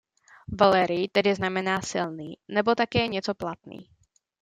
[0.61, 3.89] Valerij tedy znamená „silný“ nebo také „něco platný“.